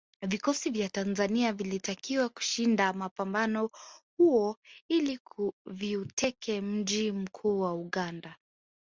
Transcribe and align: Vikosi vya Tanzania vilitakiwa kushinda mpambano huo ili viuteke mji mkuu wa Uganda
Vikosi 0.21 0.69
vya 0.69 0.89
Tanzania 0.89 1.53
vilitakiwa 1.53 2.29
kushinda 2.29 2.93
mpambano 2.93 3.69
huo 4.17 4.57
ili 4.87 5.19
viuteke 5.65 6.61
mji 6.61 7.11
mkuu 7.11 7.59
wa 7.59 7.73
Uganda 7.73 8.35